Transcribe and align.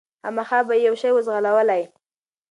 خامخا 0.21 0.59
به 0.67 0.73
یې 0.77 0.83
یو 0.87 0.95
شی 1.01 1.11
وو 1.13 1.25
ځغلولی 1.27 1.83